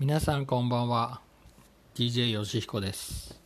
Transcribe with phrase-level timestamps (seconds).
[0.00, 1.20] 皆さんこんばんは。
[1.96, 3.40] DJ よしひこです。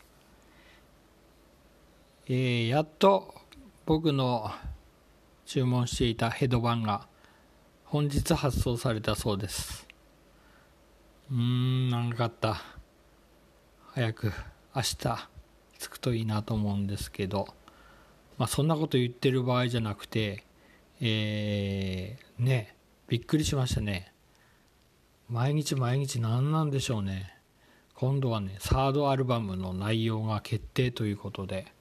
[2.28, 3.34] えー、やっと
[3.86, 4.50] 僕の
[5.46, 7.06] 注文していたヘドバンが
[7.86, 9.88] 本日発送されたそうです。
[11.30, 12.60] うーん長かった。
[13.94, 14.32] 早く
[14.76, 14.96] 明日
[15.78, 17.46] 着くといいなと思うんですけど。
[18.36, 20.44] まあそんなこと言ってる場合じゃなくて
[21.00, 22.76] えー、ね
[23.08, 24.11] びっくりしましたね。
[25.32, 27.34] 毎日毎日何なんでしょうね。
[27.94, 31.72] 今度はねサードアルバムの内容が決定ということで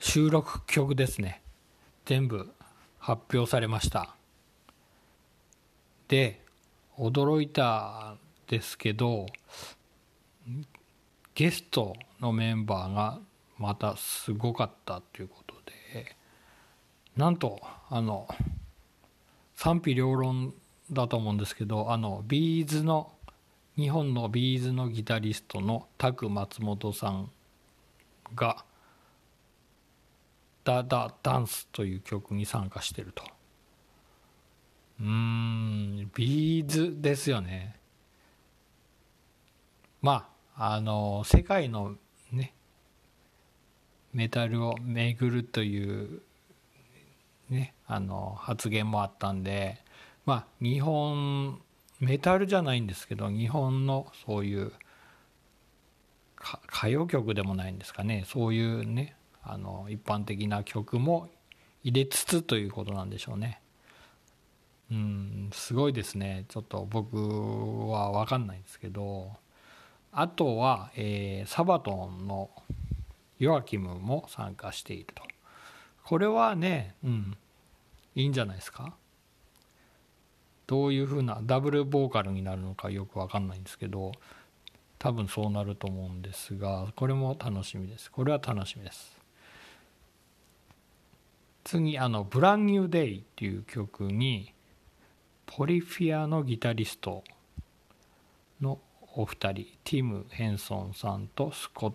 [0.00, 1.42] 収録曲ですね。
[2.06, 2.50] 全部
[2.98, 4.14] 発表されました。
[6.08, 6.40] で
[6.96, 9.26] 驚いたですけど
[11.34, 13.18] ゲストのメンバーが
[13.58, 16.16] またすごかったということで
[17.14, 17.60] なんと
[17.90, 18.26] あの
[19.54, 20.54] 賛否両論
[20.90, 23.12] だと思うんですけどあの B'z の
[23.76, 27.30] 日本の B'z のギタリストの Tak 松本さん
[28.34, 28.64] が
[29.44, 33.24] 「DA DA DANCE」という曲に参加してると。
[35.00, 37.78] うーん B'z ですよね。
[40.02, 41.96] まああの世界の
[42.32, 42.52] ね
[44.12, 46.22] メタルを巡るという
[47.50, 49.78] ね、あの発言もあったんで、
[50.28, 51.58] まあ、日本
[52.00, 54.72] メタルじゃないんですけど日本のそういう
[56.70, 61.30] 歌謡曲でもないんですかねそういうねあの一般的な曲も
[61.82, 63.62] 入れつつということなんでしょうね。
[64.90, 67.16] うんすごいですねちょっと僕
[67.88, 69.32] は分かんないんですけど
[70.12, 72.50] あとは、えー、サバトンの
[73.38, 75.22] ヨアキムも参加していると。
[76.04, 77.36] これはね、うん、
[78.14, 78.94] いいんじゃないですか。
[80.68, 84.12] どういうふうなダブルボーカルになるのかよくわかんないんですけど、
[84.98, 88.10] 多分そうなると思うんですが、これも楽しみです。
[88.10, 89.18] これは楽しみです。
[91.64, 94.52] 次、あの、ブランニューデイっていう曲に、
[95.46, 97.24] ポリフィアのギタリスト
[98.60, 98.78] の
[99.14, 101.94] お二人、ティム・ヘンソンさんとスコッ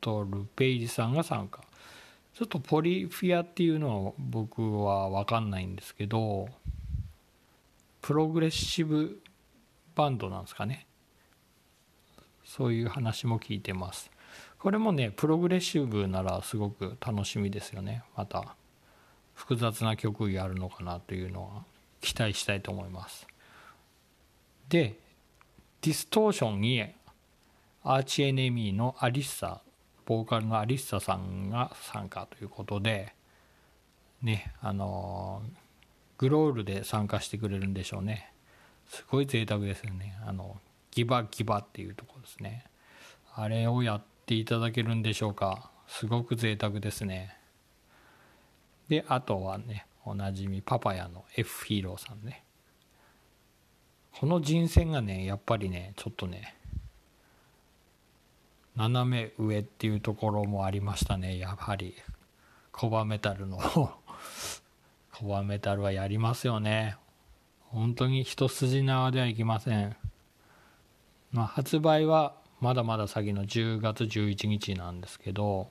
[0.00, 1.60] ト・ルペイジさんが参加。
[2.32, 6.48] ちょっとポリフィアっていうのは僕は分かんないんですけど
[8.04, 9.18] プログレッシブ
[9.94, 10.86] バンドなんですかね。
[12.44, 14.10] そういう話も聞いてます。
[14.58, 18.04] これもねプログレッシブならすごく楽しみですよね。
[18.14, 18.56] また
[19.32, 21.64] 複雑な曲やるのかなというのは
[22.02, 23.26] 期待したいと思います。
[24.68, 24.98] で
[25.80, 26.84] ディストーションに
[27.82, 29.62] アーチエネミーのアリッサ
[30.04, 33.14] ボーカルのアリッサさんが参加ということで
[34.20, 35.40] ねあの
[36.18, 38.32] グロールで参加してくれるんでしょうね。
[38.88, 40.16] すごい贅沢ですよね。
[40.26, 40.56] あの
[40.90, 42.64] ギバギバっていうとこですね。
[43.34, 45.70] あれをやっていただけるんでしょうか。
[45.88, 47.36] すごく贅沢ですね。
[48.88, 52.44] であとはねおなじみパパヤの F ヒーローさんね。
[54.12, 56.54] この人選がねやっぱりねちょっとね
[58.76, 61.38] 斜め上っていうところもありましたね。
[61.38, 61.94] やはり
[62.70, 63.58] コバメタルの
[65.14, 66.96] コバメタルはやりますよね。
[67.60, 69.96] 本当に一筋縄ではいきません。
[71.30, 75.70] まあ発売はまだまだ先の10月11日なんですけど。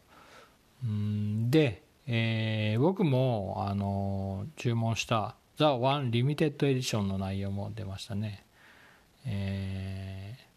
[0.83, 8.45] うんで、えー、僕もあの注文した「THE ONE Limited Edition」の内容も出ましたね。
[9.25, 10.53] えー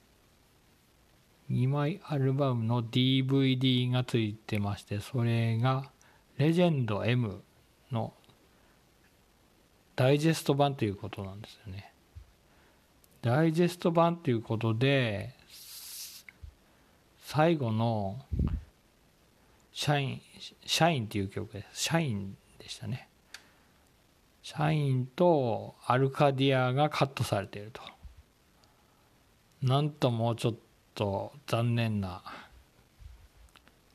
[1.51, 5.91] 2枚アルバムの DVD がついてましてそれが
[6.39, 7.41] レジェンド M
[7.93, 8.13] の
[9.97, 11.91] ダイジェスト版ということなんですよね
[13.23, 15.35] ダイジェスト版ということで
[17.25, 18.21] 最後の
[19.73, 20.21] シャイン、
[20.65, 21.83] シャインっていう曲です。
[21.83, 23.09] シャインでしたね。
[24.43, 27.83] シャインとアルカディアがカットされていると。
[29.63, 30.55] なんともうちょっ
[30.95, 32.23] と残念な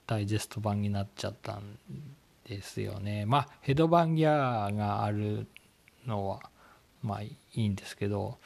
[0.07, 1.77] ダイジェスト版になっちゃったん
[2.48, 5.48] ですよねまあヘドバンギャがある
[6.06, 6.39] のは
[7.01, 8.38] まあいいんですけど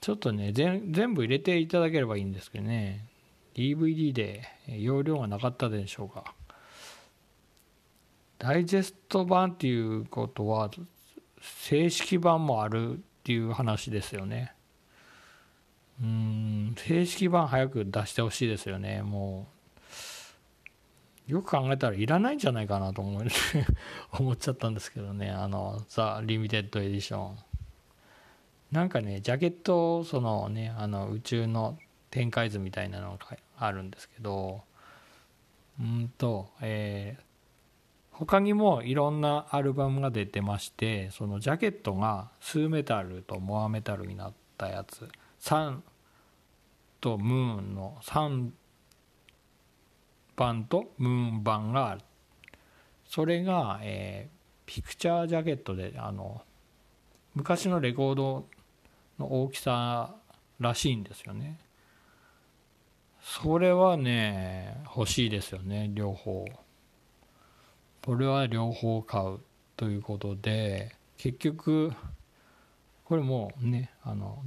[0.00, 3.06] ちょっとね全部入れていただければいいんですけどね。
[3.54, 6.34] DVD で容量がなかったでしょうか
[8.38, 10.70] ダイジェスト版っていうことは
[11.40, 14.54] 正式版もあるっていう話ですよね。
[16.02, 19.02] うん正式版早く出してほしいですよね。
[19.02, 19.53] もう
[21.26, 23.22] よく考えたらいらないんじゃないかなと思
[24.12, 25.30] 思っちゃったんですけどね。
[25.30, 27.38] あのザ・リミテッドエディション
[28.70, 31.78] なんかねジャケットそのねあの宇宙の
[32.10, 34.62] 展開図みたいなのがあるんですけど
[35.80, 45.08] うんとえー、他にもいろんなアルバムが出てましてそのジャケットがスーメタルとモアメタルになったやつ。
[45.38, 45.82] サン
[47.00, 48.50] とムーンの3
[50.36, 52.00] 版とムーン版がある。
[53.06, 56.42] それが、えー、ピクチャージャケットであの
[57.34, 58.46] 昔のレコード
[59.18, 60.14] の大きさ
[60.58, 61.58] らしいんですよね。
[63.20, 66.44] それはね欲しいですよね両方。
[68.04, 69.40] これは両方買う
[69.76, 71.92] ということで結局
[73.04, 74.42] これもうねあの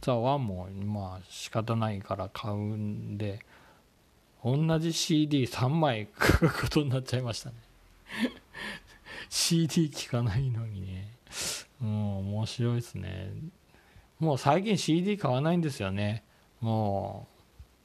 [0.00, 3.40] ザ・ワンもまあ仕方ないから買うんで
[4.44, 7.56] 同じ CD3 枚買うことになっちゃいましたね。
[9.28, 11.08] CD 聴かないのにね。
[11.80, 13.32] もう面白いですね。
[14.18, 16.24] もう最近 CD 買わないんですよね。
[16.60, 17.26] も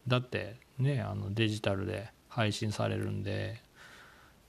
[0.06, 3.62] うだってねあのデジタルで配信されるんで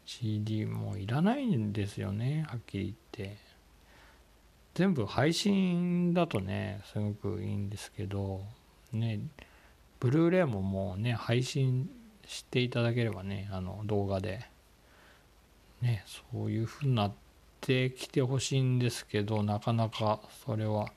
[0.04, 3.38] CD もういらないんですよねはっきり言って。
[4.74, 8.42] 全部配信だとねすごくいいんですけど
[8.92, 9.20] ね
[10.00, 11.88] ブルーレイももうね配信
[12.26, 14.46] していただければねあの動画で
[15.80, 17.12] ねそういう風になっ
[17.60, 20.92] てきてほしいんですけどなかなかそれは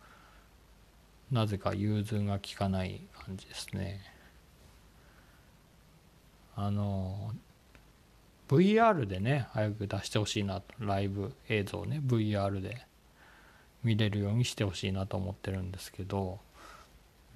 [1.32, 4.02] なぜか融通が利かない感じですね。
[6.56, 7.32] あの
[8.50, 12.86] VR でね早く出してほしいなライブ映像ね VR で
[13.84, 16.40] 見れるようにしてほしいなと思ってるんですけど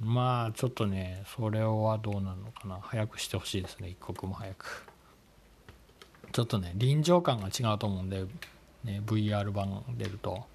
[0.03, 2.79] まあちょっとねそれはどうなのかな。
[2.81, 4.88] 早くしてほしいですね一刻も早く。
[6.31, 8.25] ちょっとね臨場感が違うと思うんで、
[8.83, 10.45] ね、VR 版出ると。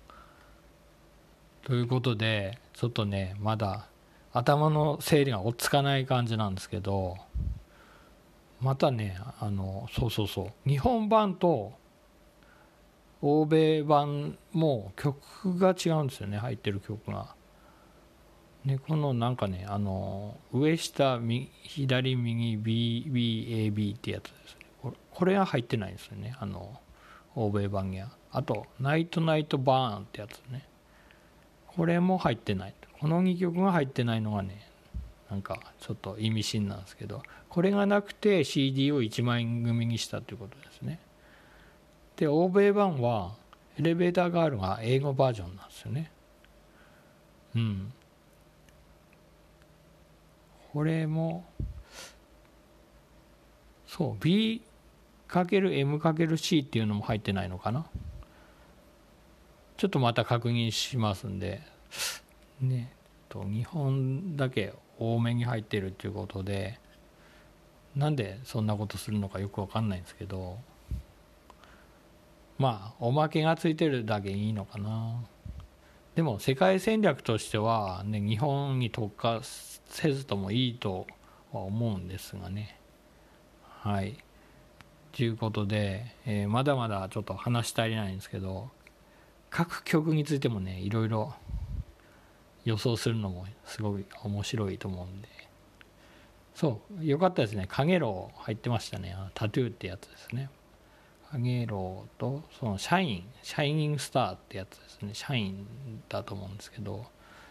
[1.63, 3.87] ということでちょっとねまだ
[4.33, 7.17] 頭の整理が追っつかない感じなんですけど
[8.61, 10.69] またねあのそうそうそう。
[10.69, 11.73] 日本版と
[13.21, 17.35] 欧米版も曲が違うんですよね入ってる曲が。
[18.65, 24.93] ね、このなんかねあの上下右左右 BBAB ってやつですね。
[25.11, 26.37] これが入ってないんですよね。
[26.39, 26.79] あの
[27.35, 28.11] 欧米版には。
[28.31, 30.69] あとナイトナイトバーンってやつね。
[31.67, 32.75] これも入ってない。
[33.01, 34.69] この2曲が入ってないのがね
[35.31, 40.99] なんかちょっと意味深なんですけどこれがなくて CD を1枚組にしたということですね。
[42.17, 43.35] で欧米版は
[43.79, 46.11] エレベーターガールが英語バージョンなんですよね。
[47.55, 47.93] うん。
[50.73, 51.45] これも
[53.87, 57.87] そう B×M×C っていうのも入ってないのかな。
[59.77, 61.63] ちょっとまた確認しますんで。
[62.61, 62.93] ね
[63.29, 66.79] と2本だけ多めに入ってるっていうことで
[67.95, 70.59] なんでそんなことするのかよく分かんないんですけど。
[72.59, 75.23] まあおまけがついてるだけいいのかな。
[76.19, 81.07] でも世界戦略としては、ね、日本に特化せずともいいと
[81.53, 82.81] は思うんですがね。
[83.63, 84.17] はい。
[85.13, 88.69] ということで、えー、まだまだちょっと話し足りないんですけど
[89.49, 91.37] 各曲についてもねいろいろ
[92.65, 95.29] 予想するのもすごい面白いと思うんで。
[96.53, 99.15] そうよかったですね「かげろう」入ってましたね。
[99.35, 100.51] タトゥーってやつですね。
[101.31, 105.11] かげろうとその Shine Shining Star ってやつですね。
[105.15, 105.67] Shine
[106.09, 107.07] だと思うんですけど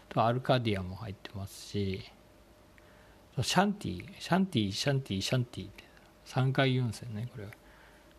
[0.08, 2.02] と Arkadia も入ってますし
[3.40, 5.84] Shanti Shanti Shanti シャンティって
[6.26, 7.48] 3回言うんですよねこれ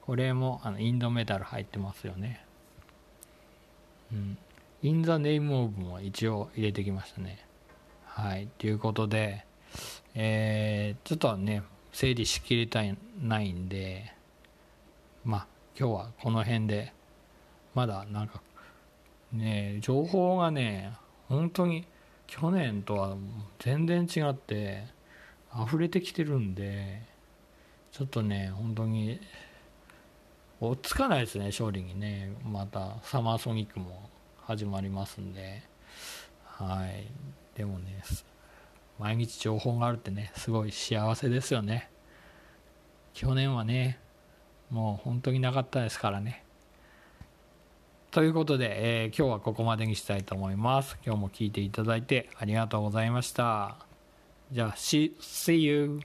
[0.01, 2.43] これもあのインドメタル入ってますよね。
[4.11, 4.37] うん。
[4.81, 7.45] In the name of も一応入れてきましたね。
[8.05, 8.47] はい。
[8.57, 9.45] ということで
[10.15, 14.13] えー、ちょっとね整理しきれたいないんで
[15.29, 15.47] まあ
[15.79, 16.91] 今日はこの辺で
[17.75, 18.41] まだなんか
[19.31, 20.93] ね情報がね
[21.27, 21.85] 本当に
[22.25, 23.15] 去年とは
[23.59, 24.87] 全然違って
[25.55, 27.03] 溢れてきてるんで
[27.91, 29.21] ちょっとね本当に
[30.59, 32.33] 追っつかないですね勝利にね。
[32.43, 34.09] またサマーソニックも
[34.41, 35.61] 始まりますんで。
[36.43, 37.05] はい。
[37.55, 38.01] でもね
[38.97, 41.91] 毎日情報があるってねすごい幸せですよね。
[43.13, 43.99] 去年はね
[44.69, 46.43] もう本当になかったですからね。
[48.11, 50.97] ということで、えー、今日はここまでにしたいと思います。
[51.05, 53.77] 今日も聞いていただいてありがとうございました。
[54.51, 55.99] じゃあ see, see you